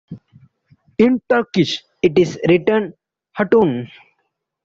In 0.97 1.21
Turkish 1.29 1.83
it 2.01 2.17
is 2.17 2.39
written 2.49 2.95
hatun. 3.37 3.87